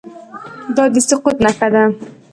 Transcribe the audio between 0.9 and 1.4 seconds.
د سقوط